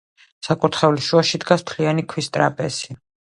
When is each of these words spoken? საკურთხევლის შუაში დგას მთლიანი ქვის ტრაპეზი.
საკურთხევლის 0.45 1.09
შუაში 1.09 1.39
დგას 1.45 1.63
მთლიანი 1.65 2.07
ქვის 2.15 2.31
ტრაპეზი. 2.39 2.99